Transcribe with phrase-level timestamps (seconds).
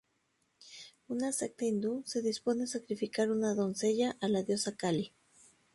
[1.09, 5.13] Una secta hindú se dispone a sacrificar una doncella a la Diosa Kali.